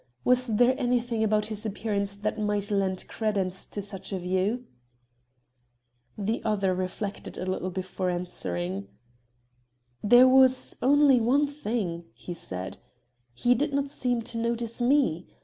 [0.23, 4.65] Was there anything about his appearance that might lend credence to such a view?"
[6.17, 8.87] The other reflected a little while before answering.
[10.03, 12.79] "There was only one thing," he said
[13.35, 15.27] "he did not seem to notice me.